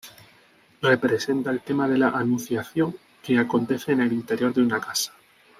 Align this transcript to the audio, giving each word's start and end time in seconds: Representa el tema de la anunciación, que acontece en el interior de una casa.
Representa 0.81 1.51
el 1.51 1.61
tema 1.61 1.87
de 1.87 1.95
la 1.99 2.07
anunciación, 2.09 2.95
que 3.21 3.37
acontece 3.37 3.91
en 3.91 4.01
el 4.01 4.11
interior 4.13 4.51
de 4.51 4.63
una 4.63 4.79
casa. 4.79 5.13